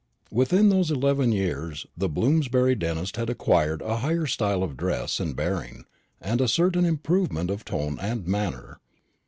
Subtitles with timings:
[0.31, 5.35] Within those eleven years the Bloomsbury dentist had acquired a higher style of dress and
[5.35, 5.85] bearing,
[6.19, 8.79] and a certain improvement of tone and manner.